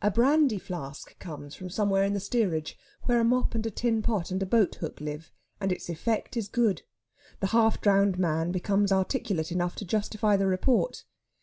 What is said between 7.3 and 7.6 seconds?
The